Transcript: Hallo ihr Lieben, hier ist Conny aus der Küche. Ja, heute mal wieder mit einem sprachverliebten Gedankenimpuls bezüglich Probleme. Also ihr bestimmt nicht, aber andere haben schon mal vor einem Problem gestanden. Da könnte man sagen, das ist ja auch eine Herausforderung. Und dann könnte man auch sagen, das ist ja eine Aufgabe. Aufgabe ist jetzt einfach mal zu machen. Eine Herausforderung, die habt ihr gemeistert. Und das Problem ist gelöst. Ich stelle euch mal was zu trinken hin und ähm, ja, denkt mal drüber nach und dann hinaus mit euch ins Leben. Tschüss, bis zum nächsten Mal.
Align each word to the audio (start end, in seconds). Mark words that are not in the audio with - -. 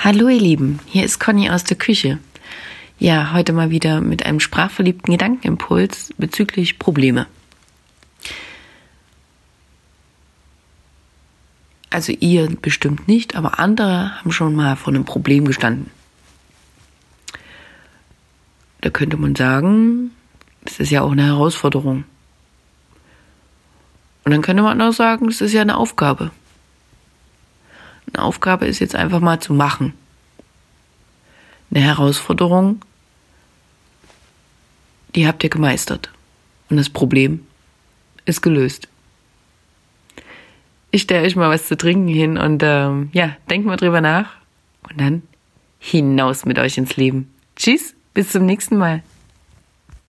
Hallo 0.00 0.28
ihr 0.28 0.38
Lieben, 0.38 0.78
hier 0.86 1.04
ist 1.04 1.18
Conny 1.18 1.50
aus 1.50 1.64
der 1.64 1.76
Küche. 1.76 2.20
Ja, 3.00 3.32
heute 3.32 3.52
mal 3.52 3.70
wieder 3.70 4.00
mit 4.00 4.24
einem 4.24 4.38
sprachverliebten 4.38 5.10
Gedankenimpuls 5.10 6.14
bezüglich 6.16 6.78
Probleme. 6.78 7.26
Also 11.90 12.12
ihr 12.12 12.48
bestimmt 12.62 13.08
nicht, 13.08 13.34
aber 13.34 13.58
andere 13.58 14.16
haben 14.16 14.30
schon 14.30 14.54
mal 14.54 14.76
vor 14.76 14.94
einem 14.94 15.04
Problem 15.04 15.46
gestanden. 15.46 15.90
Da 18.82 18.90
könnte 18.90 19.16
man 19.16 19.34
sagen, 19.34 20.12
das 20.64 20.78
ist 20.78 20.90
ja 20.90 21.02
auch 21.02 21.10
eine 21.10 21.26
Herausforderung. 21.26 22.04
Und 24.24 24.30
dann 24.30 24.42
könnte 24.42 24.62
man 24.62 24.80
auch 24.80 24.92
sagen, 24.92 25.26
das 25.26 25.40
ist 25.40 25.54
ja 25.54 25.62
eine 25.62 25.76
Aufgabe. 25.76 26.30
Aufgabe 28.22 28.66
ist 28.66 28.78
jetzt 28.78 28.94
einfach 28.94 29.20
mal 29.20 29.40
zu 29.40 29.52
machen. 29.52 29.94
Eine 31.70 31.80
Herausforderung, 31.80 32.80
die 35.14 35.26
habt 35.26 35.42
ihr 35.44 35.50
gemeistert. 35.50 36.10
Und 36.70 36.76
das 36.76 36.88
Problem 36.90 37.46
ist 38.24 38.42
gelöst. 38.42 38.88
Ich 40.90 41.02
stelle 41.02 41.26
euch 41.26 41.36
mal 41.36 41.50
was 41.50 41.66
zu 41.66 41.76
trinken 41.76 42.08
hin 42.08 42.38
und 42.38 42.62
ähm, 42.64 43.10
ja, 43.12 43.36
denkt 43.50 43.66
mal 43.66 43.76
drüber 43.76 44.00
nach 44.00 44.30
und 44.88 45.00
dann 45.00 45.22
hinaus 45.78 46.44
mit 46.44 46.58
euch 46.58 46.78
ins 46.78 46.96
Leben. 46.96 47.32
Tschüss, 47.56 47.94
bis 48.14 48.32
zum 48.32 48.46
nächsten 48.46 48.76
Mal. 48.76 49.02